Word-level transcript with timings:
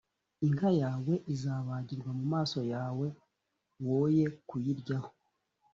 inka 0.47 0.69
yawe 0.81 1.13
izabagirwa 1.33 2.11
mu 2.19 2.25
maso 2.33 2.59
yawe, 2.73 3.07
woye 3.87 4.23
kuyiryaho; 4.47 5.09